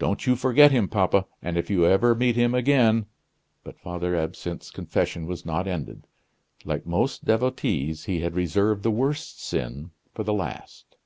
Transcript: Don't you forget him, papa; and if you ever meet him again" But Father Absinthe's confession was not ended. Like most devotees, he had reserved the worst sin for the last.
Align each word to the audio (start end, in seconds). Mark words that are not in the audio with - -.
Don't 0.00 0.26
you 0.26 0.34
forget 0.34 0.72
him, 0.72 0.88
papa; 0.88 1.26
and 1.40 1.56
if 1.56 1.70
you 1.70 1.86
ever 1.86 2.16
meet 2.16 2.34
him 2.34 2.56
again" 2.56 3.06
But 3.62 3.78
Father 3.78 4.16
Absinthe's 4.16 4.72
confession 4.72 5.26
was 5.28 5.46
not 5.46 5.68
ended. 5.68 6.08
Like 6.64 6.86
most 6.86 7.24
devotees, 7.24 8.06
he 8.06 8.18
had 8.18 8.34
reserved 8.34 8.82
the 8.82 8.90
worst 8.90 9.40
sin 9.40 9.92
for 10.12 10.24
the 10.24 10.34
last. 10.34 10.96